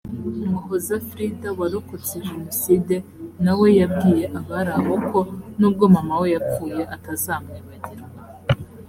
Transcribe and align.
umuhoza 0.45 0.95
frida 1.07 1.47
warokotse 1.59 2.15
jenoside 2.27 2.95
na 3.43 3.53
we 3.59 3.67
yabwiye 3.79 4.25
abari 4.39 4.71
aho 4.79 4.93
ko 5.09 5.19
n’ubwo 5.59 5.83
mama 5.95 6.13
we 6.21 6.27
yapfuye 6.35 6.81
atazamwibagirwa 6.95 8.07